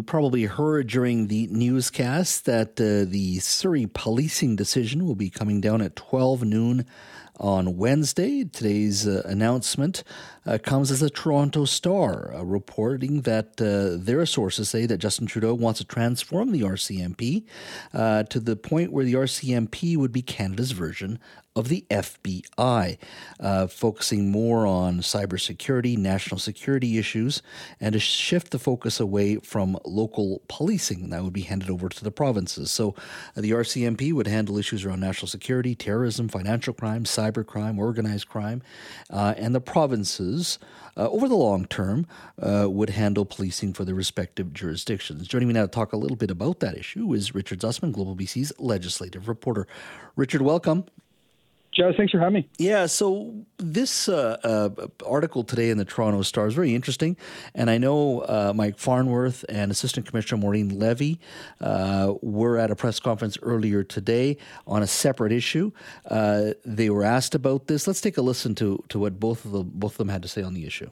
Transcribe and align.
you 0.00 0.04
probably 0.04 0.44
heard 0.44 0.86
during 0.86 1.26
the 1.26 1.46
newscast 1.48 2.46
that 2.46 2.80
uh, 2.80 3.04
the 3.06 3.38
Surrey 3.40 3.86
policing 3.92 4.56
decision 4.56 5.04
will 5.04 5.14
be 5.14 5.28
coming 5.28 5.60
down 5.60 5.82
at 5.82 5.94
12 5.94 6.42
noon 6.42 6.86
on 7.40 7.76
Wednesday. 7.76 8.44
Today's 8.44 9.08
uh, 9.08 9.22
announcement 9.24 10.04
uh, 10.46 10.58
comes 10.58 10.90
as 10.90 11.02
a 11.02 11.10
Toronto 11.10 11.64
Star, 11.64 12.34
uh, 12.34 12.42
reporting 12.44 13.22
that 13.22 13.60
uh, 13.60 14.02
their 14.02 14.24
sources 14.26 14.70
say 14.70 14.86
that 14.86 14.98
Justin 14.98 15.26
Trudeau 15.26 15.54
wants 15.54 15.78
to 15.80 15.86
transform 15.86 16.52
the 16.52 16.60
RCMP 16.60 17.44
uh, 17.92 18.22
to 18.24 18.38
the 18.38 18.56
point 18.56 18.92
where 18.92 19.04
the 19.04 19.14
RCMP 19.14 19.96
would 19.96 20.12
be 20.12 20.22
Canada's 20.22 20.72
version 20.72 21.18
of 21.56 21.68
the 21.68 21.84
FBI, 21.90 22.96
uh, 23.40 23.66
focusing 23.66 24.30
more 24.30 24.66
on 24.66 25.00
cybersecurity, 25.00 25.98
national 25.98 26.38
security 26.38 26.96
issues, 26.96 27.42
and 27.80 27.92
to 27.94 27.98
shift 27.98 28.52
the 28.52 28.58
focus 28.58 29.00
away 29.00 29.36
from 29.36 29.76
local 29.84 30.42
policing. 30.48 31.10
That 31.10 31.24
would 31.24 31.32
be 31.32 31.42
handed 31.42 31.68
over 31.68 31.88
to 31.88 32.04
the 32.04 32.12
provinces. 32.12 32.70
So 32.70 32.94
the 33.34 33.50
RCMP 33.50 34.12
would 34.12 34.28
handle 34.28 34.58
issues 34.58 34.84
around 34.84 35.00
national 35.00 35.26
security, 35.26 35.74
terrorism, 35.74 36.28
financial 36.28 36.72
crime, 36.72 37.04
cybercrime, 37.30 37.78
organized 37.78 38.28
crime, 38.28 38.62
uh, 39.10 39.34
and 39.36 39.54
the 39.54 39.60
provinces. 39.60 40.58
Uh, 40.96 41.08
over 41.08 41.28
the 41.28 41.36
long 41.36 41.66
term, 41.66 42.06
uh, 42.42 42.66
would 42.68 42.90
handle 42.90 43.24
policing 43.24 43.72
for 43.72 43.84
their 43.84 43.94
respective 43.94 44.52
jurisdictions. 44.52 45.28
Joining 45.28 45.48
me 45.48 45.54
now 45.54 45.62
to 45.62 45.68
talk 45.68 45.92
a 45.92 45.96
little 45.96 46.16
bit 46.16 46.30
about 46.30 46.60
that 46.60 46.76
issue 46.76 47.14
is 47.14 47.34
Richard 47.34 47.60
Zussman, 47.60 47.92
Global 47.92 48.16
BC's 48.16 48.52
legislative 48.58 49.28
reporter. 49.28 49.66
Richard, 50.16 50.42
welcome. 50.42 50.84
Jas, 51.72 51.94
thanks 51.96 52.10
for 52.10 52.18
having 52.18 52.34
me. 52.34 52.48
Yeah, 52.58 52.86
so 52.86 53.32
this 53.58 54.08
uh, 54.08 54.38
uh, 54.42 54.86
article 55.06 55.44
today 55.44 55.70
in 55.70 55.78
the 55.78 55.84
Toronto 55.84 56.22
Star 56.22 56.48
is 56.48 56.54
very 56.54 56.74
interesting, 56.74 57.16
and 57.54 57.70
I 57.70 57.78
know 57.78 58.20
uh, 58.20 58.52
Mike 58.54 58.76
Farnworth 58.76 59.44
and 59.48 59.70
Assistant 59.70 60.06
Commissioner 60.06 60.40
Maureen 60.40 60.78
Levy 60.78 61.20
uh, 61.60 62.14
were 62.22 62.58
at 62.58 62.72
a 62.72 62.76
press 62.76 62.98
conference 62.98 63.38
earlier 63.40 63.84
today 63.84 64.36
on 64.66 64.82
a 64.82 64.86
separate 64.86 65.32
issue. 65.32 65.70
Uh, 66.06 66.52
they 66.64 66.90
were 66.90 67.04
asked 67.04 67.36
about 67.36 67.68
this. 67.68 67.86
Let's 67.86 68.00
take 68.00 68.16
a 68.16 68.22
listen 68.22 68.56
to 68.56 68.82
to 68.88 68.98
what 68.98 69.20
both 69.20 69.44
of 69.44 69.52
the 69.52 69.62
both 69.62 69.92
of 69.92 69.98
them 69.98 70.08
had 70.08 70.22
to 70.22 70.28
say 70.28 70.42
on 70.42 70.54
the 70.54 70.66
issue. 70.66 70.90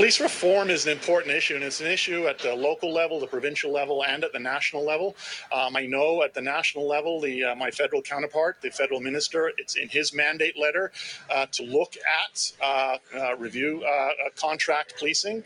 Police 0.00 0.18
reform 0.18 0.70
is 0.70 0.86
an 0.86 0.92
important 0.92 1.34
issue, 1.34 1.56
and 1.56 1.62
it's 1.62 1.82
an 1.82 1.86
issue 1.86 2.26
at 2.26 2.38
the 2.38 2.54
local 2.54 2.90
level, 2.90 3.20
the 3.20 3.26
provincial 3.26 3.70
level, 3.70 4.02
and 4.02 4.24
at 4.24 4.32
the 4.32 4.38
national 4.38 4.82
level. 4.82 5.14
Um, 5.52 5.76
I 5.76 5.84
know 5.84 6.22
at 6.22 6.32
the 6.32 6.40
national 6.40 6.88
level, 6.88 7.20
the 7.20 7.44
uh, 7.44 7.54
my 7.54 7.70
federal 7.70 8.00
counterpart, 8.00 8.62
the 8.62 8.70
federal 8.70 9.00
minister, 9.00 9.52
it's 9.58 9.76
in 9.76 9.90
his 9.90 10.14
mandate 10.14 10.58
letter 10.58 10.90
uh, 11.28 11.44
to 11.52 11.64
look 11.64 11.96
at 12.24 12.50
uh, 12.64 12.96
uh 13.14 13.36
review 13.36 13.84
uh, 13.84 14.30
contract 14.36 14.94
policing 14.98 15.44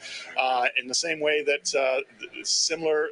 in 0.80 0.86
the 0.86 0.94
same 0.94 1.18
way 1.18 1.42
that 1.42 1.66
similar 2.44 3.08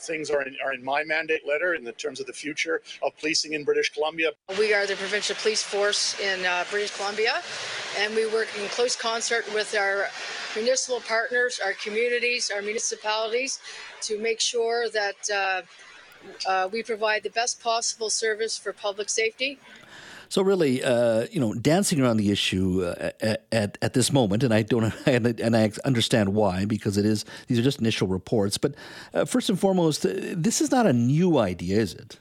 things 0.00 0.30
are 0.30 0.40
in, 0.44 0.56
are 0.64 0.72
in 0.72 0.82
my 0.82 1.04
mandate 1.04 1.46
letter 1.46 1.74
in 1.74 1.84
the 1.84 1.92
terms 1.92 2.20
of 2.20 2.26
the 2.26 2.32
future 2.32 2.80
of 3.02 3.14
policing 3.18 3.52
in 3.52 3.64
British 3.64 3.92
Columbia. 3.92 4.30
We 4.58 4.72
are 4.72 4.86
the 4.86 4.96
provincial 4.96 5.36
police 5.36 5.62
force 5.62 6.18
in 6.20 6.40
British 6.70 6.96
Columbia, 6.96 7.42
and 7.98 8.14
we 8.14 8.26
work 8.26 8.48
in 8.60 8.68
close 8.68 8.96
concert 8.96 9.44
with 9.54 9.74
our 9.74 10.08
municipal 10.54 11.00
partners, 11.00 11.60
our 11.64 11.72
communities, 11.74 12.50
our 12.54 12.62
municipalities, 12.62 13.60
to 14.02 14.18
make 14.18 14.40
sure 14.40 14.88
that 14.90 15.30
uh, 15.32 15.62
uh, 16.48 16.68
we 16.72 16.82
provide 16.82 17.22
the 17.22 17.30
best 17.30 17.62
possible 17.62 18.10
service 18.10 18.56
for 18.58 18.72
public 18.72 19.08
safety. 19.08 19.58
So 20.28 20.42
really, 20.42 20.82
uh, 20.82 21.26
you 21.30 21.40
know, 21.40 21.54
dancing 21.54 22.00
around 22.00 22.16
the 22.16 22.30
issue 22.30 22.82
uh, 22.82 23.10
at, 23.52 23.78
at 23.80 23.92
this 23.92 24.12
moment, 24.12 24.42
and 24.42 24.52
I 24.52 24.62
don't, 24.62 24.92
and 25.06 25.56
I 25.56 25.70
understand 25.84 26.34
why 26.34 26.64
because 26.64 26.96
it 26.96 27.04
is 27.04 27.24
these 27.46 27.58
are 27.58 27.62
just 27.62 27.80
initial 27.80 28.08
reports. 28.08 28.58
But 28.58 28.74
uh, 29.12 29.26
first 29.26 29.48
and 29.48 29.58
foremost, 29.58 30.04
uh, 30.04 30.10
this 30.32 30.60
is 30.60 30.70
not 30.70 30.86
a 30.86 30.92
new 30.92 31.38
idea, 31.38 31.78
is 31.78 31.94
it? 31.94 32.18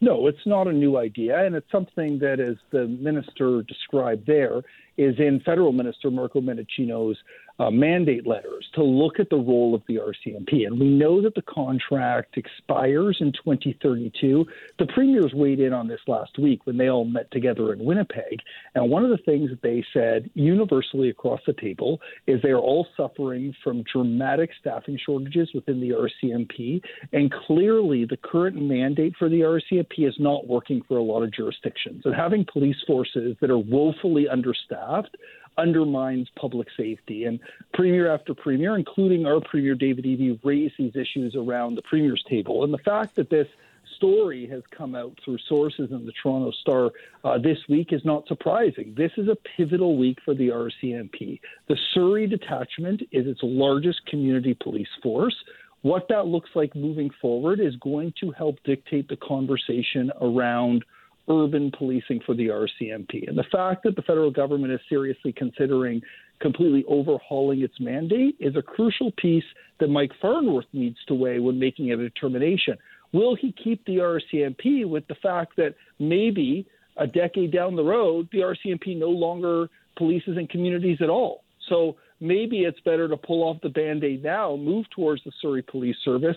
No, 0.00 0.28
it's 0.28 0.46
not 0.46 0.68
a 0.68 0.72
new 0.72 0.96
idea, 0.96 1.44
and 1.44 1.56
it's 1.56 1.70
something 1.72 2.20
that, 2.20 2.38
as 2.38 2.56
the 2.70 2.86
minister 2.86 3.62
described 3.62 4.26
there, 4.26 4.62
is 4.96 5.18
in 5.18 5.40
Federal 5.40 5.72
Minister 5.72 6.10
Marco 6.10 6.40
Mendicino's 6.40 7.16
uh, 7.58 7.70
mandate 7.70 8.26
letters 8.26 8.68
to 8.74 8.82
look 8.82 9.18
at 9.18 9.30
the 9.30 9.36
role 9.36 9.74
of 9.74 9.82
the 9.88 9.96
RCMP. 9.96 10.66
And 10.66 10.78
we 10.78 10.88
know 10.88 11.20
that 11.22 11.34
the 11.34 11.42
contract 11.42 12.36
expires 12.36 13.18
in 13.20 13.32
2032. 13.32 14.46
The 14.78 14.86
premiers 14.86 15.32
weighed 15.34 15.60
in 15.60 15.72
on 15.72 15.88
this 15.88 16.00
last 16.06 16.38
week 16.38 16.60
when 16.64 16.76
they 16.76 16.88
all 16.88 17.04
met 17.04 17.30
together 17.30 17.72
in 17.72 17.84
Winnipeg. 17.84 18.40
And 18.74 18.90
one 18.90 19.04
of 19.04 19.10
the 19.10 19.18
things 19.18 19.50
that 19.50 19.62
they 19.62 19.84
said 19.92 20.30
universally 20.34 21.10
across 21.10 21.40
the 21.46 21.52
table 21.52 22.00
is 22.26 22.40
they 22.42 22.50
are 22.50 22.58
all 22.58 22.86
suffering 22.96 23.54
from 23.64 23.82
dramatic 23.92 24.50
staffing 24.60 24.98
shortages 25.04 25.50
within 25.54 25.80
the 25.80 25.90
RCMP. 25.90 26.80
And 27.12 27.32
clearly, 27.32 28.04
the 28.04 28.16
current 28.16 28.60
mandate 28.60 29.14
for 29.18 29.28
the 29.28 29.40
RCMP 29.40 30.08
is 30.08 30.14
not 30.18 30.46
working 30.46 30.82
for 30.86 30.98
a 30.98 31.02
lot 31.02 31.22
of 31.22 31.32
jurisdictions. 31.32 32.02
And 32.04 32.14
having 32.14 32.46
police 32.50 32.76
forces 32.86 33.36
that 33.40 33.50
are 33.50 33.58
woefully 33.58 34.28
understaffed 34.28 35.16
undermines 35.58 36.28
public 36.36 36.68
safety. 36.76 37.24
And 37.24 37.40
premier 37.74 38.12
after 38.12 38.34
premier, 38.34 38.76
including 38.76 39.26
our 39.26 39.40
premier 39.40 39.74
David 39.74 40.04
Eby, 40.04 40.38
raised 40.44 40.74
these 40.78 40.96
issues 40.96 41.34
around 41.36 41.74
the 41.74 41.82
premier's 41.82 42.24
table. 42.28 42.64
And 42.64 42.72
the 42.72 42.78
fact 42.78 43.16
that 43.16 43.28
this 43.28 43.48
story 43.96 44.46
has 44.46 44.62
come 44.70 44.94
out 44.94 45.18
through 45.24 45.38
sources 45.48 45.90
in 45.90 46.06
the 46.06 46.12
Toronto 46.22 46.52
Star 46.52 46.90
uh, 47.24 47.38
this 47.38 47.58
week 47.68 47.92
is 47.92 48.04
not 48.04 48.26
surprising. 48.28 48.94
This 48.96 49.12
is 49.16 49.28
a 49.28 49.36
pivotal 49.56 49.98
week 49.98 50.18
for 50.24 50.34
the 50.34 50.48
RCMP. 50.48 51.40
The 51.68 51.76
Surrey 51.92 52.26
detachment 52.26 53.02
is 53.10 53.26
its 53.26 53.40
largest 53.42 54.06
community 54.06 54.54
police 54.54 54.88
force. 55.02 55.34
What 55.82 56.08
that 56.08 56.26
looks 56.26 56.50
like 56.54 56.74
moving 56.74 57.10
forward 57.20 57.60
is 57.60 57.76
going 57.76 58.14
to 58.20 58.30
help 58.32 58.56
dictate 58.64 59.08
the 59.08 59.16
conversation 59.16 60.10
around 60.20 60.84
urban 61.28 61.70
policing 61.76 62.20
for 62.24 62.34
the 62.34 62.48
RCMP. 62.48 63.28
And 63.28 63.36
the 63.36 63.44
fact 63.50 63.82
that 63.84 63.96
the 63.96 64.02
federal 64.02 64.30
government 64.30 64.72
is 64.72 64.80
seriously 64.88 65.32
considering 65.32 66.00
completely 66.40 66.84
overhauling 66.88 67.62
its 67.62 67.78
mandate 67.80 68.36
is 68.38 68.56
a 68.56 68.62
crucial 68.62 69.12
piece 69.12 69.44
that 69.80 69.88
Mike 69.88 70.12
Farnworth 70.20 70.66
needs 70.72 70.98
to 71.08 71.14
weigh 71.14 71.38
when 71.38 71.58
making 71.58 71.92
a 71.92 71.96
determination. 71.96 72.76
Will 73.12 73.34
he 73.34 73.52
keep 73.52 73.84
the 73.84 73.96
RCMP 73.96 74.88
with 74.88 75.06
the 75.08 75.16
fact 75.16 75.56
that 75.56 75.74
maybe 75.98 76.66
a 76.96 77.06
decade 77.06 77.52
down 77.52 77.76
the 77.76 77.84
road, 77.84 78.28
the 78.32 78.38
RCMP 78.38 78.98
no 78.98 79.08
longer 79.08 79.68
polices 79.98 80.38
in 80.38 80.46
communities 80.46 80.98
at 81.00 81.08
all? 81.08 81.42
So 81.68 81.96
maybe 82.20 82.58
it's 82.60 82.80
better 82.80 83.08
to 83.08 83.16
pull 83.16 83.42
off 83.42 83.60
the 83.62 83.68
band 83.68 84.04
aid 84.04 84.22
now, 84.22 84.56
move 84.56 84.86
towards 84.94 85.22
the 85.24 85.32
Surrey 85.40 85.62
Police 85.62 85.96
Service, 86.04 86.36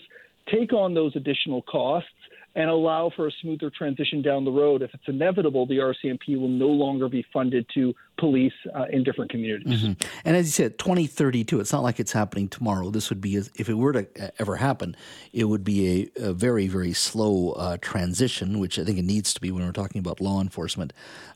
take 0.51 0.73
on 0.73 0.93
those 0.93 1.15
additional 1.15 1.61
costs, 1.63 2.09
and 2.55 2.69
allow 2.69 3.11
for 3.15 3.27
a 3.27 3.31
smoother 3.41 3.69
transition 3.69 4.21
down 4.21 4.43
the 4.45 4.51
road. 4.51 4.81
If 4.81 4.93
it's 4.93 5.07
inevitable, 5.07 5.65
the 5.65 5.77
RCMP 5.77 6.39
will 6.39 6.49
no 6.49 6.67
longer 6.67 7.07
be 7.07 7.25
funded 7.31 7.65
to 7.75 7.93
police 8.21 8.53
uh, 8.75 8.85
in 8.91 9.03
different 9.03 9.31
communities. 9.31 9.81
Mm-hmm. 9.81 10.09
And 10.25 10.37
as 10.37 10.45
you 10.45 10.51
said, 10.51 10.77
2032, 10.77 11.59
it's 11.59 11.73
not 11.73 11.81
like 11.81 11.99
it's 11.99 12.11
happening 12.11 12.47
tomorrow. 12.47 12.91
This 12.91 13.09
would 13.09 13.19
be, 13.19 13.35
if 13.35 13.67
it 13.67 13.73
were 13.73 13.93
to 13.93 14.07
uh, 14.21 14.29
ever 14.37 14.57
happen, 14.57 14.95
it 15.33 15.45
would 15.45 15.63
be 15.63 16.11
a, 16.17 16.27
a 16.27 16.33
very, 16.33 16.67
very 16.67 16.93
slow 16.93 17.53
uh, 17.53 17.77
transition, 17.81 18.59
which 18.59 18.77
I 18.77 18.83
think 18.83 18.99
it 18.99 19.05
needs 19.05 19.33
to 19.33 19.41
be 19.41 19.49
when 19.51 19.65
we're 19.65 19.71
talking 19.71 19.97
about 19.97 20.21
law 20.21 20.39
enforcement 20.39 20.93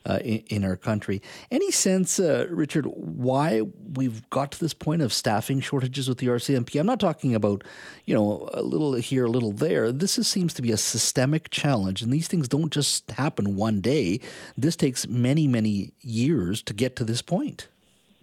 uh, 0.08 0.20
in, 0.22 0.44
in, 0.46 0.64
our 0.64 0.76
country. 0.76 1.20
Any 1.50 1.72
sense, 1.72 2.20
uh, 2.20 2.46
Richard, 2.50 2.86
why 2.86 3.62
we've 3.94 4.30
got 4.30 4.52
to 4.52 4.60
this 4.60 4.72
point 4.72 5.02
of 5.02 5.12
staffing 5.12 5.58
shortages 5.60 6.08
with 6.08 6.18
the 6.18 6.28
RCMP? 6.28 6.78
I'm 6.78 6.86
not 6.86 7.00
talking 7.00 7.34
about, 7.34 7.64
you 8.04 8.14
know, 8.14 8.48
a 8.54 8.62
little 8.62 8.94
here, 8.94 9.24
a 9.24 9.30
little 9.30 9.50
there. 9.50 9.90
This 9.90 10.18
is, 10.18 10.28
seems 10.28 10.54
to 10.54 10.62
be 10.62 10.70
a 10.70 10.76
systemic 10.76 11.50
challenge, 11.50 12.00
and 12.00 12.12
these 12.12 12.28
things 12.28 12.46
don't 12.46 12.72
just 12.72 13.10
happen 13.10 13.56
one 13.56 13.80
day. 13.80 14.20
This 14.56 14.76
takes 14.76 15.08
many, 15.08 15.48
many 15.48 15.92
years 16.00 16.62
to 16.62 16.75
get 16.76 16.96
to 16.96 17.04
this 17.04 17.22
point? 17.22 17.68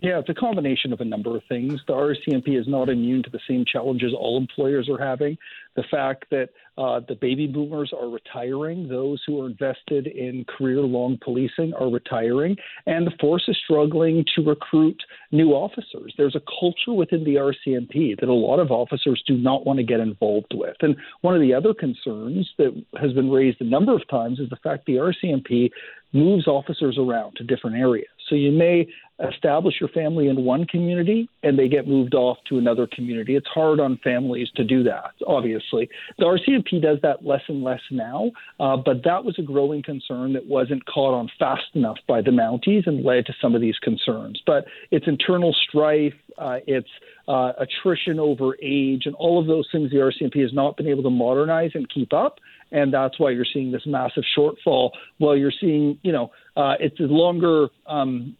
Yeah, 0.03 0.19
it's 0.19 0.27
a 0.27 0.33
combination 0.33 0.91
of 0.91 0.99
a 0.99 1.05
number 1.05 1.37
of 1.37 1.43
things. 1.47 1.79
The 1.87 1.93
RCMP 1.93 2.59
is 2.59 2.67
not 2.67 2.89
immune 2.89 3.23
to 3.23 3.29
the 3.29 3.39
same 3.47 3.63
challenges 3.63 4.11
all 4.13 4.37
employers 4.37 4.89
are 4.89 4.97
having. 4.97 5.37
The 5.77 5.83
fact 5.89 6.25
that 6.29 6.49
uh, 6.77 6.99
the 7.07 7.15
baby 7.15 7.47
boomers 7.47 7.93
are 7.97 8.09
retiring, 8.09 8.89
those 8.89 9.23
who 9.25 9.41
are 9.41 9.47
invested 9.47 10.07
in 10.07 10.43
career 10.43 10.81
long 10.81 11.17
policing 11.23 11.73
are 11.75 11.89
retiring, 11.89 12.57
and 12.85 13.07
the 13.07 13.13
force 13.21 13.45
is 13.47 13.57
struggling 13.63 14.25
to 14.35 14.41
recruit 14.41 15.01
new 15.31 15.51
officers. 15.51 16.13
There's 16.17 16.35
a 16.35 16.41
culture 16.59 16.91
within 16.91 17.23
the 17.23 17.35
RCMP 17.35 18.19
that 18.19 18.27
a 18.27 18.33
lot 18.33 18.59
of 18.59 18.71
officers 18.71 19.23
do 19.25 19.37
not 19.37 19.65
want 19.65 19.77
to 19.77 19.83
get 19.83 20.01
involved 20.01 20.53
with. 20.53 20.75
And 20.81 20.97
one 21.21 21.33
of 21.33 21.41
the 21.41 21.53
other 21.53 21.73
concerns 21.73 22.51
that 22.57 22.73
has 22.99 23.13
been 23.13 23.31
raised 23.31 23.61
a 23.61 23.65
number 23.65 23.95
of 23.95 24.05
times 24.09 24.39
is 24.39 24.49
the 24.49 24.57
fact 24.57 24.85
the 24.85 24.95
RCMP 24.95 25.69
moves 26.11 26.45
officers 26.45 26.97
around 26.99 27.37
to 27.37 27.43
different 27.45 27.77
areas. 27.77 28.07
So 28.29 28.35
you 28.35 28.51
may 28.51 28.87
establish 29.31 29.75
your 29.79 29.89
family 29.89 30.27
in 30.27 30.43
one 30.43 30.65
community 30.65 31.29
and 31.43 31.57
they 31.57 31.67
get 31.67 31.87
moved 31.87 32.15
off 32.15 32.37
to 32.49 32.57
another 32.57 32.87
community. 32.87 33.35
It's 33.35 33.47
hard 33.47 33.79
on 33.79 33.99
families 34.03 34.49
to 34.55 34.63
do 34.63 34.83
that, 34.83 35.11
obviously. 35.27 35.87
The 36.17 36.25
RCMP 36.25 36.81
does 36.81 36.97
that 37.03 37.23
less 37.23 37.41
and 37.47 37.63
less 37.63 37.79
now, 37.91 38.31
uh, 38.59 38.77
but 38.77 39.03
that 39.03 39.23
was 39.23 39.35
a 39.37 39.43
growing 39.43 39.83
concern 39.83 40.33
that 40.33 40.47
wasn't 40.47 40.85
caught 40.85 41.13
on 41.13 41.29
fast 41.37 41.63
enough 41.73 41.97
by 42.07 42.21
the 42.21 42.31
Mounties 42.31 42.87
and 42.87 43.05
led 43.05 43.25
to 43.27 43.33
some 43.41 43.53
of 43.53 43.61
these 43.61 43.77
concerns. 43.79 44.41
But 44.45 44.65
it's 44.91 45.07
internal 45.07 45.55
strife, 45.69 46.13
Uh, 46.37 46.59
it's 46.65 46.89
uh, 47.27 47.53
attrition 47.59 48.19
over 48.19 48.57
age 48.61 49.05
and 49.05 49.15
all 49.15 49.39
of 49.39 49.45
those 49.45 49.67
things 49.71 49.91
the 49.91 49.97
RCMP 49.97 50.41
has 50.41 50.51
not 50.51 50.75
been 50.75 50.87
able 50.87 51.03
to 51.03 51.09
modernize 51.09 51.71
and 51.75 51.87
keep 51.89 52.11
up. 52.11 52.39
And 52.73 52.93
that's 52.93 53.19
why 53.19 53.29
you're 53.29 53.45
seeing 53.45 53.71
this 53.71 53.85
massive 53.85 54.23
shortfall. 54.37 54.89
While 55.19 55.37
you're 55.37 55.53
seeing, 55.61 55.99
you 56.01 56.11
know, 56.11 56.31
uh, 56.57 56.73
it's 56.79 56.99
a 56.99 57.03
longer 57.03 57.67
um, 57.87 58.35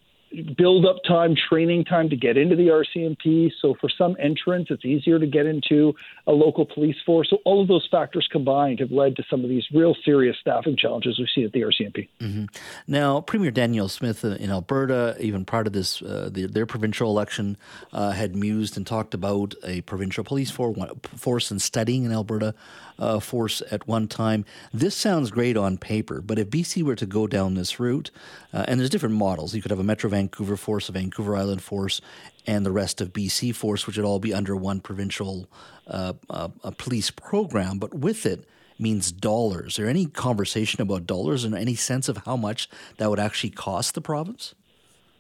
build 0.58 0.86
up 0.86 0.98
time, 1.08 1.36
training 1.50 1.86
time 1.86 2.10
to 2.10 2.16
get 2.16 2.38
into 2.38 2.56
the 2.56 2.68
RCMP. 2.68 3.52
So 3.62 3.76
for 3.80 3.90
some 3.90 4.16
entrants, 4.20 4.72
it's 4.72 4.86
easier 4.86 5.20
to 5.20 5.28
get 5.28 5.46
into 5.46 5.94
a 6.28 6.32
local 6.32 6.66
police 6.66 6.96
force. 7.06 7.30
So 7.30 7.38
all 7.46 7.62
of 7.62 7.68
those 7.68 7.88
factors 7.90 8.28
combined 8.32 8.80
have 8.80 8.92
led 8.92 9.16
to 9.18 9.24
some 9.30 9.44
of 9.44 9.50
these 9.50 9.64
real 9.74 9.96
serious 10.04 10.36
staffing 10.42 10.76
challenges 10.78 11.20
we 11.20 11.28
see 11.34 11.44
at 11.44 11.52
the 11.52 11.62
RCMP. 11.62 12.10
Mm-hmm. 12.20 12.46
Now, 12.88 13.22
Premier 13.22 13.52
Danielle 13.52 13.90
Smith 13.90 14.24
in 14.24 14.50
Alberta, 14.50 15.16
even 15.20 15.46
prior 15.46 15.64
to 15.64 15.70
this, 15.70 16.02
uh, 16.02 16.30
the, 16.32 16.48
their 16.48 16.66
provincial 16.66 17.10
election, 17.10 17.58
uh, 17.92 18.12
had 18.12 18.36
mused 18.36 18.78
and 18.78 18.88
talked 18.88 19.14
about 19.14 19.54
a 19.64 19.82
provincial 19.82 20.24
police 20.24 20.52
force 20.52 21.52
and 21.52 21.62
studying 21.62 22.06
an 22.06 22.12
Alberta 22.12 22.56
uh, 23.00 23.20
force 23.20 23.62
at 23.72 23.88
one 23.88 24.08
time. 24.08 24.46
This 24.74 24.96
sounds 24.96 25.32
great 25.32 25.58
on 25.58 25.78
paper, 25.78 26.22
but 26.22 26.40
if 26.40 26.50
BC 26.50 26.84
were 26.84 26.96
to 26.96 27.06
go 27.06 27.28
down 27.28 27.56
this 27.56 27.80
route, 27.80 28.12
uh, 28.54 28.66
and 28.68 28.80
there's 28.80 28.90
different 28.90 29.16
models, 29.16 29.56
you 29.56 29.62
could 29.62 29.72
have 29.72 29.80
a 29.80 29.84
Metro 29.84 30.10
Vancouver 30.24 30.58
force, 30.58 30.90
a 30.90 30.92
Vancouver 30.92 31.36
Island 31.36 31.62
force, 31.62 32.02
and 32.48 32.66
the 32.66 32.72
rest 32.72 33.02
of 33.02 33.14
BC 33.14 33.54
force, 33.54 33.86
which 33.86 33.98
would 33.98 34.06
all 34.06 34.20
be 34.20 34.34
under 34.34 34.56
one 34.56 34.80
provincial 34.80 35.48
uh, 35.88 36.14
uh 36.30 36.50
police 36.78 37.12
program. 37.12 37.78
But 37.80 37.94
with 37.94 38.26
it, 38.26 38.48
means 38.80 39.12
dollars. 39.12 39.74
Is 39.74 39.78
there 39.78 39.88
any 39.88 40.06
conversation 40.08 40.82
about 40.82 41.06
dollars 41.06 41.44
and 41.44 41.56
any 41.56 41.76
sense 41.76 42.10
of 42.10 42.18
how 42.26 42.36
much 42.36 42.70
that 42.98 43.10
would 43.10 43.20
actually 43.20 43.52
cost 43.52 43.96
the 43.96 44.02
province? 44.02 44.56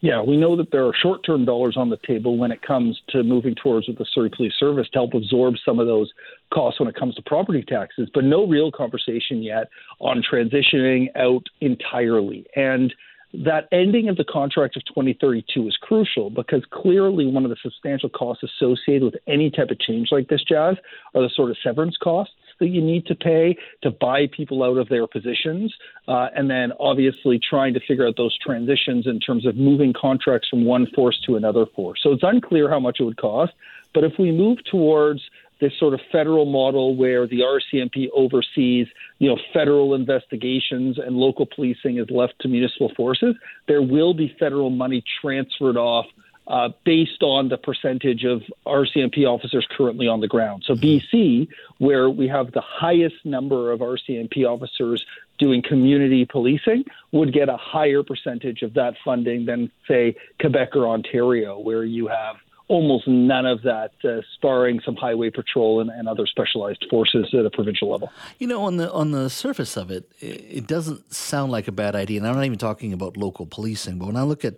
Yeah, 0.01 0.21
we 0.21 0.35
know 0.35 0.57
that 0.57 0.69
there 0.71 0.85
are 0.85 0.93
short 1.01 1.25
term 1.25 1.45
dollars 1.45 1.77
on 1.77 1.89
the 1.89 1.97
table 2.05 2.37
when 2.37 2.51
it 2.51 2.61
comes 2.61 3.01
to 3.09 3.23
moving 3.23 3.55
towards 3.55 3.87
with 3.87 3.97
the 3.97 4.05
Surrey 4.13 4.29
Police 4.29 4.51
Service 4.59 4.89
to 4.91 4.99
help 4.99 5.13
absorb 5.13 5.55
some 5.63 5.79
of 5.79 5.87
those 5.87 6.11
costs 6.53 6.77
when 6.81 6.89
it 6.89 6.95
comes 6.95 7.15
to 7.15 7.21
property 7.21 7.63
taxes, 7.65 8.09
but 8.13 8.25
no 8.25 8.45
real 8.45 8.69
conversation 8.69 9.41
yet 9.41 9.69
on 10.01 10.21
transitioning 10.21 11.07
out 11.15 11.43
entirely. 11.61 12.45
And 12.57 12.93
that 13.33 13.67
ending 13.71 14.09
of 14.09 14.17
the 14.17 14.23
contract 14.23 14.77
of 14.77 14.85
2032 14.85 15.67
is 15.67 15.77
crucial 15.81 16.29
because 16.29 16.63
clearly 16.69 17.25
one 17.25 17.43
of 17.43 17.49
the 17.49 17.57
substantial 17.63 18.09
costs 18.09 18.43
associated 18.43 19.03
with 19.03 19.15
any 19.27 19.49
type 19.49 19.71
of 19.71 19.79
change 19.79 20.09
like 20.11 20.27
this, 20.27 20.43
Jas, 20.43 20.75
are 21.15 21.21
the 21.21 21.29
sort 21.33 21.49
of 21.49 21.57
severance 21.63 21.97
costs 21.97 22.33
that 22.59 22.67
you 22.67 22.81
need 22.81 23.07
to 23.07 23.15
pay 23.15 23.57
to 23.81 23.89
buy 23.89 24.27
people 24.27 24.63
out 24.63 24.77
of 24.77 24.87
their 24.89 25.07
positions, 25.07 25.73
uh, 26.07 26.27
and 26.35 26.49
then 26.49 26.71
obviously 26.79 27.39
trying 27.39 27.73
to 27.73 27.79
figure 27.87 28.07
out 28.07 28.15
those 28.17 28.37
transitions 28.37 29.07
in 29.07 29.19
terms 29.19 29.47
of 29.47 29.55
moving 29.55 29.93
contracts 29.99 30.47
from 30.47 30.63
one 30.63 30.85
force 30.95 31.19
to 31.25 31.35
another 31.35 31.65
force. 31.75 31.99
So 32.03 32.11
it's 32.11 32.23
unclear 32.23 32.69
how 32.69 32.79
much 32.79 32.97
it 32.99 33.03
would 33.03 33.17
cost. 33.17 33.53
But 33.93 34.03
if 34.03 34.13
we 34.17 34.31
move 34.31 34.57
towards 34.69 35.21
this 35.59 35.71
sort 35.79 35.93
of 35.93 36.01
federal 36.11 36.45
model 36.45 36.95
where 36.95 37.27
the 37.27 37.39
RCMP 37.41 38.07
oversees, 38.13 38.87
you 39.19 39.29
know, 39.29 39.37
federal 39.53 39.93
investigations 39.95 40.97
and 40.97 41.15
local 41.15 41.45
policing 41.45 41.97
is 41.97 42.09
left 42.09 42.33
to 42.41 42.47
municipal 42.47 42.91
forces, 42.95 43.35
there 43.67 43.81
will 43.81 44.13
be 44.13 44.35
federal 44.39 44.69
money 44.69 45.03
transferred 45.21 45.77
off 45.77 46.05
uh, 46.47 46.69
based 46.83 47.21
on 47.21 47.47
the 47.47 47.57
percentage 47.57 48.25
of 48.25 48.41
RCMP 48.65 49.25
officers 49.25 49.65
currently 49.77 50.07
on 50.07 50.19
the 50.19 50.27
ground. 50.27 50.63
So, 50.67 50.75
BC, 50.75 51.47
where 51.77 52.09
we 52.09 52.27
have 52.27 52.51
the 52.51 52.61
highest 52.61 53.15
number 53.23 53.71
of 53.71 53.79
RCMP 53.79 54.45
officers 54.45 55.05
doing 55.39 55.63
community 55.67 56.25
policing, 56.25 56.83
would 57.11 57.33
get 57.33 57.49
a 57.49 57.57
higher 57.57 58.03
percentage 58.03 58.61
of 58.61 58.73
that 58.73 58.95
funding 59.03 59.45
than, 59.45 59.71
say, 59.87 60.15
Quebec 60.39 60.75
or 60.75 60.87
Ontario, 60.87 61.57
where 61.57 61.83
you 61.83 62.07
have 62.07 62.35
almost 62.67 63.07
none 63.07 63.45
of 63.45 63.61
that 63.63 63.91
uh, 64.03 64.21
sparring 64.35 64.79
some 64.85 64.95
highway 64.95 65.29
patrol 65.29 65.81
and, 65.81 65.89
and, 65.89 66.07
other 66.07 66.25
specialized 66.25 66.85
forces 66.89 67.33
at 67.33 67.45
a 67.45 67.49
provincial 67.49 67.91
level. 67.91 68.11
You 68.39 68.47
know, 68.47 68.63
on 68.63 68.77
the 68.77 68.91
on 68.91 69.11
the 69.11 69.29
surface 69.29 69.77
of 69.77 69.91
it, 69.91 70.09
it 70.19 70.67
doesn't 70.67 71.13
sound 71.13 71.51
like 71.51 71.67
a 71.67 71.71
bad 71.71 71.95
idea. 71.95 72.19
And 72.19 72.27
I'm 72.27 72.35
not 72.35 72.45
even 72.45 72.57
talking 72.57 72.93
about 72.93 73.17
local 73.17 73.45
policing, 73.45 73.99
but 73.99 74.07
when 74.07 74.15
I 74.15 74.23
look 74.23 74.45
at 74.45 74.55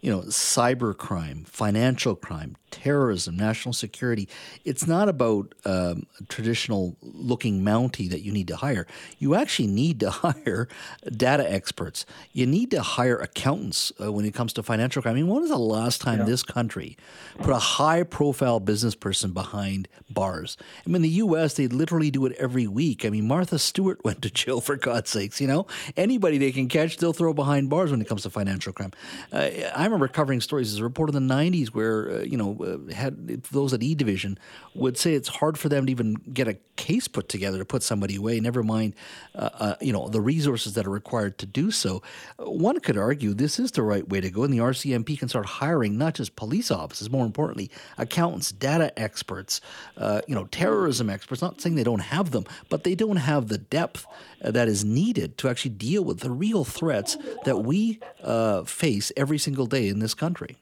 you 0.00 0.10
know, 0.10 0.20
cyber 0.22 0.96
crime, 0.96 1.44
financial 1.46 2.14
crime, 2.14 2.56
terrorism, 2.76 3.36
national 3.36 3.72
security. 3.72 4.28
It's 4.64 4.86
not 4.86 5.08
about 5.08 5.54
um, 5.64 6.06
traditional 6.28 6.94
looking 7.00 7.62
Mountie 7.62 8.10
that 8.10 8.20
you 8.20 8.32
need 8.32 8.48
to 8.48 8.56
hire. 8.56 8.86
You 9.18 9.34
actually 9.34 9.68
need 9.68 10.00
to 10.00 10.10
hire 10.26 10.68
data 11.10 11.50
experts. 11.50 12.04
You 12.32 12.46
need 12.46 12.70
to 12.72 12.82
hire 12.82 13.16
accountants 13.16 13.92
uh, 14.00 14.12
when 14.12 14.26
it 14.26 14.34
comes 14.34 14.52
to 14.54 14.62
financial 14.62 15.00
crime. 15.00 15.12
I 15.12 15.16
mean, 15.16 15.28
when 15.28 15.40
was 15.40 15.50
the 15.50 15.56
last 15.56 16.02
time 16.02 16.20
yeah. 16.20 16.24
this 16.26 16.42
country 16.42 16.98
put 17.38 17.50
a 17.50 17.58
high 17.58 18.02
profile 18.02 18.60
business 18.60 18.94
person 18.94 19.32
behind 19.32 19.88
bars? 20.10 20.58
I 20.84 20.88
mean, 20.88 20.96
in 20.96 21.02
the 21.02 21.08
U.S., 21.08 21.54
they 21.54 21.68
literally 21.68 22.10
do 22.10 22.26
it 22.26 22.32
every 22.38 22.66
week. 22.66 23.06
I 23.06 23.10
mean, 23.10 23.26
Martha 23.26 23.58
Stewart 23.58 24.00
went 24.04 24.20
to 24.22 24.30
jail 24.30 24.60
for 24.60 24.76
God's 24.76 25.10
sakes. 25.10 25.40
You 25.40 25.46
know, 25.46 25.66
anybody 25.96 26.36
they 26.36 26.52
can 26.52 26.68
catch, 26.68 26.98
they'll 26.98 27.14
throw 27.14 27.32
behind 27.32 27.70
bars 27.70 27.90
when 27.90 28.02
it 28.02 28.08
comes 28.08 28.24
to 28.24 28.30
financial 28.30 28.74
crime. 28.74 28.92
Uh, 29.32 29.48
I 29.74 29.84
remember 29.84 30.08
covering 30.08 30.42
stories 30.42 30.72
as 30.74 30.78
a 30.78 30.84
reporter 30.84 31.16
in 31.16 31.26
the 31.26 31.34
90s 31.34 31.68
where, 31.68 32.10
uh, 32.10 32.18
you 32.20 32.36
know, 32.36 32.56
uh, 32.96 33.10
those 33.50 33.72
at 33.72 33.82
E 33.82 33.94
Division 33.94 34.38
would 34.74 34.96
say 34.96 35.14
it's 35.14 35.28
hard 35.28 35.58
for 35.58 35.68
them 35.68 35.86
to 35.86 35.92
even 35.92 36.14
get 36.32 36.48
a 36.48 36.56
case 36.76 37.08
put 37.08 37.28
together 37.28 37.58
to 37.58 37.64
put 37.64 37.82
somebody 37.82 38.16
away. 38.16 38.38
Never 38.40 38.62
mind, 38.62 38.94
uh, 39.34 39.50
uh, 39.54 39.74
you 39.80 39.92
know, 39.92 40.08
the 40.08 40.20
resources 40.20 40.74
that 40.74 40.86
are 40.86 40.90
required 40.90 41.38
to 41.38 41.46
do 41.46 41.70
so. 41.70 42.02
One 42.38 42.80
could 42.80 42.96
argue 42.96 43.34
this 43.34 43.58
is 43.58 43.72
the 43.72 43.82
right 43.82 44.06
way 44.08 44.20
to 44.20 44.30
go, 44.30 44.44
and 44.44 44.52
the 44.52 44.58
RCMP 44.58 45.18
can 45.18 45.28
start 45.28 45.46
hiring 45.46 45.98
not 45.98 46.14
just 46.14 46.36
police 46.36 46.70
officers, 46.70 47.10
more 47.10 47.24
importantly, 47.24 47.70
accountants, 47.98 48.52
data 48.52 48.96
experts, 48.98 49.60
uh, 49.96 50.20
you 50.28 50.34
know, 50.34 50.44
terrorism 50.44 51.10
experts. 51.10 51.42
Not 51.42 51.60
saying 51.60 51.76
they 51.76 51.84
don't 51.84 52.00
have 52.00 52.30
them, 52.30 52.44
but 52.68 52.84
they 52.84 52.94
don't 52.94 53.16
have 53.16 53.48
the 53.48 53.58
depth 53.58 54.06
that 54.40 54.68
is 54.68 54.84
needed 54.84 55.38
to 55.38 55.48
actually 55.48 55.70
deal 55.70 56.04
with 56.04 56.20
the 56.20 56.30
real 56.30 56.64
threats 56.64 57.16
that 57.44 57.58
we 57.58 57.98
uh, 58.22 58.62
face 58.64 59.10
every 59.16 59.38
single 59.38 59.66
day 59.66 59.88
in 59.88 59.98
this 59.98 60.14
country. 60.14 60.56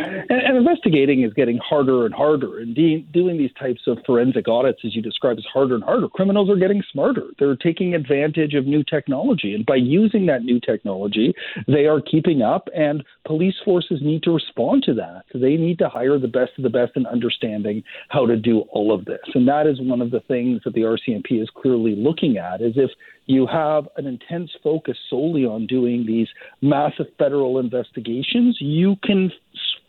And, 0.00 0.42
and, 0.42 0.56
investigating 0.56 1.22
is 1.22 1.32
getting 1.34 1.58
harder 1.58 2.06
and 2.06 2.14
harder. 2.14 2.58
And 2.58 2.74
de- 2.74 3.06
doing 3.12 3.38
these 3.38 3.52
types 3.58 3.82
of 3.86 3.98
forensic 4.06 4.48
audits, 4.48 4.80
as 4.84 4.94
you 4.94 5.02
describe, 5.02 5.38
is 5.38 5.46
harder 5.52 5.74
and 5.74 5.84
harder. 5.84 6.08
Criminals 6.08 6.50
are 6.50 6.56
getting 6.56 6.82
smarter. 6.92 7.24
They're 7.38 7.56
taking 7.56 7.94
advantage 7.94 8.54
of 8.54 8.66
new 8.66 8.82
technology. 8.84 9.54
And 9.54 9.64
by 9.66 9.76
using 9.76 10.26
that 10.26 10.42
new 10.42 10.60
technology, 10.60 11.34
they 11.66 11.86
are 11.86 12.00
keeping 12.00 12.42
up. 12.42 12.68
And 12.74 13.04
police 13.24 13.56
forces 13.64 14.00
need 14.02 14.22
to 14.24 14.32
respond 14.32 14.82
to 14.84 14.94
that. 14.94 15.24
They 15.34 15.56
need 15.56 15.78
to 15.78 15.88
hire 15.88 16.18
the 16.18 16.28
best 16.28 16.52
of 16.56 16.64
the 16.64 16.70
best 16.70 16.92
in 16.96 17.06
understanding 17.06 17.82
how 18.08 18.26
to 18.26 18.36
do 18.36 18.60
all 18.70 18.94
of 18.94 19.04
this. 19.04 19.20
And 19.34 19.46
that 19.48 19.66
is 19.66 19.80
one 19.80 20.00
of 20.00 20.10
the 20.10 20.20
things 20.20 20.62
that 20.64 20.74
the 20.74 20.82
RCMP 20.82 21.42
is 21.42 21.48
clearly 21.54 21.94
looking 21.96 22.38
at 22.38 22.60
is 22.60 22.74
if 22.76 22.90
you 23.26 23.46
have 23.46 23.88
an 23.96 24.06
intense 24.06 24.50
focus 24.62 24.96
solely 25.08 25.44
on 25.44 25.66
doing 25.66 26.04
these 26.06 26.28
massive 26.62 27.06
federal 27.18 27.58
investigations, 27.58 28.56
you 28.60 28.96
can 29.04 29.30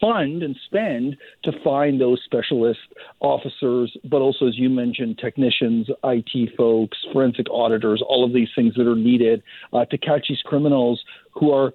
fund 0.01 0.43
and 0.43 0.57
spend 0.65 1.15
to 1.43 1.51
find 1.63 2.01
those 2.01 2.19
specialist 2.25 2.79
officers, 3.21 3.95
but 4.03 4.17
also, 4.17 4.47
as 4.47 4.57
you 4.57 4.69
mentioned, 4.69 5.19
technicians, 5.19 5.87
IT 6.03 6.55
folks, 6.57 6.97
forensic 7.13 7.45
auditors, 7.49 8.03
all 8.05 8.25
of 8.25 8.33
these 8.33 8.49
things 8.55 8.73
that 8.75 8.87
are 8.87 8.95
needed 8.95 9.43
uh, 9.71 9.85
to 9.85 9.97
catch 9.97 10.25
these 10.27 10.41
criminals 10.43 11.01
who 11.31 11.51
are 11.51 11.71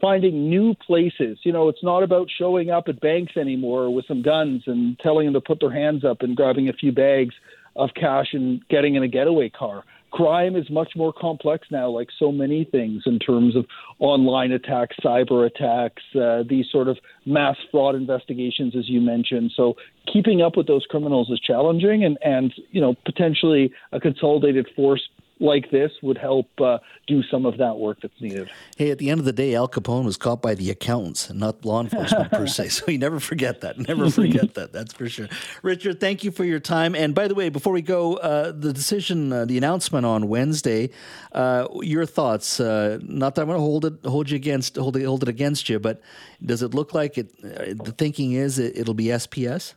finding 0.00 0.50
new 0.50 0.74
places. 0.74 1.38
You 1.44 1.52
know, 1.52 1.68
it's 1.68 1.82
not 1.82 2.02
about 2.02 2.28
showing 2.36 2.70
up 2.70 2.88
at 2.88 3.00
banks 3.00 3.36
anymore 3.36 3.92
with 3.92 4.06
some 4.06 4.22
guns 4.22 4.64
and 4.66 4.98
telling 4.98 5.26
them 5.26 5.34
to 5.34 5.40
put 5.40 5.60
their 5.60 5.72
hands 5.72 6.04
up 6.04 6.22
and 6.22 6.36
grabbing 6.36 6.68
a 6.68 6.72
few 6.72 6.92
bags 6.92 7.34
of 7.76 7.90
cash 7.94 8.28
and 8.32 8.66
getting 8.68 8.96
in 8.96 9.02
a 9.02 9.08
getaway 9.08 9.48
car 9.48 9.84
crime 10.10 10.56
is 10.56 10.68
much 10.70 10.92
more 10.96 11.12
complex 11.12 11.68
now, 11.70 11.88
like 11.88 12.08
so 12.18 12.32
many 12.32 12.64
things 12.64 13.02
in 13.06 13.18
terms 13.18 13.56
of 13.56 13.66
online 13.98 14.52
attacks, 14.52 14.96
cyber 15.04 15.46
attacks, 15.46 16.02
uh, 16.14 16.42
these 16.48 16.66
sort 16.70 16.88
of 16.88 16.98
mass 17.26 17.56
fraud 17.70 17.94
investigations, 17.94 18.74
as 18.76 18.88
you 18.88 19.00
mentioned. 19.00 19.52
So 19.56 19.76
keeping 20.12 20.42
up 20.42 20.56
with 20.56 20.66
those 20.66 20.86
criminals 20.88 21.30
is 21.30 21.40
challenging, 21.40 22.04
and 22.04 22.18
and 22.22 22.52
you 22.70 22.80
know 22.80 22.94
potentially 23.04 23.72
a 23.92 24.00
consolidated 24.00 24.68
force 24.74 25.02
like 25.40 25.70
this 25.70 25.92
would 26.02 26.18
help 26.18 26.48
uh, 26.60 26.78
do 27.06 27.22
some 27.30 27.46
of 27.46 27.58
that 27.58 27.78
work 27.78 27.98
that's 28.02 28.20
needed. 28.20 28.50
Hey, 28.76 28.90
at 28.90 28.98
the 28.98 29.10
end 29.10 29.20
of 29.20 29.24
the 29.24 29.32
day, 29.32 29.54
Al 29.54 29.68
Capone 29.68 30.04
was 30.04 30.16
caught 30.16 30.42
by 30.42 30.54
the 30.54 30.70
accountants 30.70 31.32
not 31.32 31.64
law 31.64 31.80
enforcement 31.80 32.30
per 32.30 32.46
se. 32.46 32.68
So 32.78 32.90
you 32.90 32.98
never 32.98 33.18
forget 33.18 33.62
that. 33.62 33.78
Never 33.78 34.10
forget 34.10 34.54
that. 34.54 34.72
That's 34.72 34.92
for 34.92 35.08
sure. 35.08 35.28
Richard, 35.62 36.00
thank 36.00 36.22
you 36.22 36.30
for 36.30 36.44
your 36.44 36.60
time. 36.60 36.94
And 36.94 37.14
by 37.14 37.26
the 37.26 37.34
way, 37.34 37.48
before 37.48 37.72
we 37.72 37.82
go, 37.82 38.16
uh, 38.16 38.52
the 38.52 38.72
decision, 38.72 39.32
uh, 39.32 39.44
the 39.46 39.56
announcement 39.56 40.04
on 40.06 40.28
Wednesday, 40.28 40.90
uh, 41.32 41.66
your 41.80 42.06
thoughts. 42.06 42.60
Uh, 42.60 42.98
not 43.02 43.34
that 43.34 43.42
I'm 43.42 43.48
going 43.48 43.56
to 43.56 43.62
hold 43.62 43.84
it, 43.84 43.94
hold 44.04 44.30
you 44.30 44.36
against, 44.36 44.76
hold 44.76 44.96
it, 44.96 45.04
hold 45.04 45.22
it 45.22 45.28
against 45.28 45.68
you, 45.68 45.78
but 45.78 46.00
does 46.44 46.62
it 46.62 46.74
look 46.74 46.94
like 46.94 47.18
it? 47.18 47.32
Uh, 47.42 47.82
the 47.82 47.94
thinking 47.96 48.32
is 48.32 48.58
it, 48.58 48.76
it'll 48.76 48.94
be 48.94 49.06
SPS. 49.06 49.74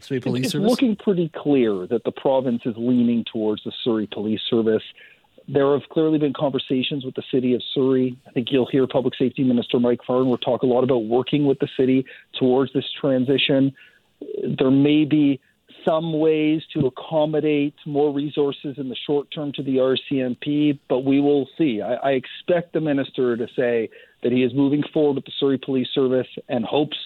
Surrey 0.00 0.20
Police 0.20 0.44
it's 0.44 0.52
Service? 0.52 0.70
looking 0.70 0.96
pretty 0.96 1.30
clear 1.34 1.86
that 1.86 2.04
the 2.04 2.12
province 2.12 2.62
is 2.64 2.74
leaning 2.76 3.24
towards 3.30 3.64
the 3.64 3.72
Surrey 3.82 4.08
Police 4.12 4.40
Service. 4.48 4.82
there 5.48 5.72
have 5.72 5.88
clearly 5.90 6.18
been 6.18 6.32
conversations 6.32 7.04
with 7.04 7.14
the 7.14 7.22
city 7.30 7.54
of 7.54 7.62
Surrey. 7.72 8.18
I 8.26 8.30
think 8.32 8.48
you'll 8.50 8.66
hear 8.66 8.86
Public 8.86 9.14
Safety 9.16 9.44
Minister 9.44 9.78
Mike 9.78 10.00
Farnworth 10.06 10.40
talk 10.40 10.62
a 10.62 10.66
lot 10.66 10.82
about 10.82 11.04
working 11.04 11.46
with 11.46 11.58
the 11.60 11.68
city 11.76 12.04
towards 12.38 12.72
this 12.72 12.84
transition. 13.00 13.72
There 14.58 14.70
may 14.70 15.04
be 15.04 15.40
some 15.86 16.18
ways 16.18 16.62
to 16.74 16.86
accommodate 16.86 17.74
more 17.86 18.12
resources 18.12 18.76
in 18.76 18.88
the 18.88 18.96
short 19.06 19.30
term 19.30 19.52
to 19.52 19.62
the 19.62 19.76
RCMP, 19.76 20.78
but 20.88 21.00
we 21.00 21.20
will 21.20 21.48
see. 21.56 21.80
I, 21.80 21.94
I 21.94 22.10
expect 22.12 22.72
the 22.72 22.80
minister 22.80 23.36
to 23.36 23.46
say 23.54 23.88
that 24.22 24.32
he 24.32 24.42
is 24.42 24.52
moving 24.52 24.82
forward 24.92 25.14
with 25.14 25.26
the 25.26 25.32
Surrey 25.38 25.58
Police 25.58 25.88
Service 25.94 26.26
and 26.48 26.64
hopes 26.64 26.96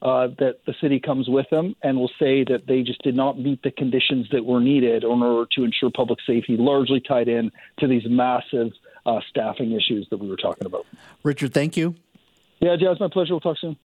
uh, 0.00 0.28
that 0.38 0.60
the 0.66 0.74
city 0.80 1.00
comes 1.00 1.28
with 1.28 1.46
them 1.50 1.74
and 1.82 1.98
will 1.98 2.10
say 2.18 2.44
that 2.44 2.66
they 2.66 2.82
just 2.82 3.02
did 3.02 3.16
not 3.16 3.38
meet 3.38 3.62
the 3.62 3.70
conditions 3.70 4.28
that 4.30 4.44
were 4.44 4.60
needed 4.60 5.02
in 5.02 5.22
order 5.22 5.48
to 5.56 5.64
ensure 5.64 5.90
public 5.90 6.20
safety, 6.26 6.56
largely 6.56 7.00
tied 7.00 7.28
in 7.28 7.50
to 7.78 7.88
these 7.88 8.04
massive 8.06 8.72
uh, 9.06 9.20
staffing 9.28 9.72
issues 9.72 10.06
that 10.10 10.18
we 10.18 10.28
were 10.28 10.36
talking 10.36 10.66
about. 10.66 10.86
Richard, 11.22 11.52
thank 11.52 11.76
you. 11.76 11.94
Yeah, 12.60 12.76
Jas, 12.76 12.98
my 13.00 13.08
pleasure. 13.08 13.34
We'll 13.34 13.40
talk 13.40 13.58
soon. 13.58 13.76